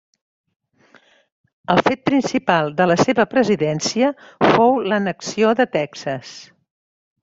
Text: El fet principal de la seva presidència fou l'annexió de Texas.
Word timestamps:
El 1.75 1.81
fet 1.89 2.01
principal 2.11 2.73
de 2.81 2.89
la 2.93 2.97
seva 3.03 3.29
presidència 3.37 4.13
fou 4.55 4.85
l'annexió 4.91 5.57
de 5.63 5.73
Texas. 5.81 6.39